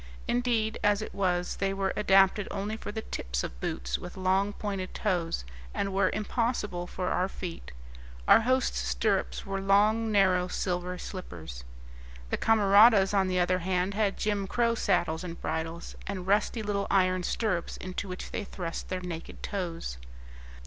Indeed, 0.27 0.79
as 0.83 1.03
it 1.03 1.13
was, 1.13 1.57
they 1.57 1.75
were 1.75 1.93
adapted 1.95 2.47
only 2.49 2.75
for 2.75 2.91
the 2.91 3.03
tips 3.03 3.43
of 3.43 3.59
boots 3.61 3.99
with 3.99 4.17
long, 4.17 4.51
pointed 4.51 4.95
toes, 4.95 5.45
and 5.75 5.93
were 5.93 6.09
impossible 6.09 6.87
for 6.87 7.09
our 7.09 7.29
feet; 7.29 7.71
our 8.27 8.39
hosts' 8.41 8.79
stirrups 8.79 9.45
were 9.45 9.61
long, 9.61 10.11
narrow 10.11 10.47
silver 10.47 10.97
slippers. 10.97 11.63
The 12.31 12.37
camaradas, 12.37 13.13
on 13.13 13.27
the 13.27 13.39
other 13.39 13.59
hand, 13.59 13.93
had 13.93 14.17
jim 14.17 14.47
crow 14.47 14.73
saddles 14.73 15.23
and 15.23 15.39
bridles, 15.39 15.95
and 16.07 16.25
rusty 16.25 16.63
little 16.63 16.87
iron 16.89 17.21
stirrups 17.21 17.77
into 17.77 18.07
which 18.09 18.31
they 18.31 18.43
thrust 18.43 18.89
their 18.89 19.01
naked 19.01 19.43
toes. 19.43 19.99